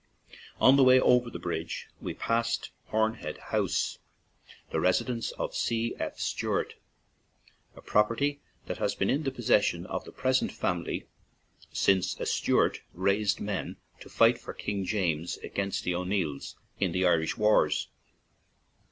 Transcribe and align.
On 0.59 0.77
the 0.77 0.83
way 0.83 0.99
over 0.99 1.29
the 1.29 1.37
bridge 1.37 1.87
we 2.01 2.15
passed 2.15 2.71
Horn 2.87 3.13
Head 3.13 3.37
House, 3.37 3.99
the 4.71 4.79
residence 4.79 5.29
of 5.33 5.53
C. 5.53 5.93
F. 5.99 6.17
Stewart, 6.19 6.73
a 7.75 7.83
property 7.83 8.41
that 8.65 8.79
has 8.79 8.95
been 8.95 9.11
in 9.11 9.21
the 9.21 9.31
possession 9.31 9.85
of 9.85 10.03
the 10.05 10.11
present 10.11 10.51
family 10.51 11.05
since 11.71 12.19
a 12.19 12.25
Stewart 12.25 12.81
raised 12.95 13.39
men 13.39 13.77
to 13.99 14.09
fight 14.09 14.39
for 14.39 14.53
King 14.55 14.85
James 14.85 15.37
against 15.43 15.83
the 15.83 15.93
O'Neills, 15.93 16.55
in 16.79 16.93
the 16.93 17.05
Irish 17.05 17.37
wars. 17.37 17.89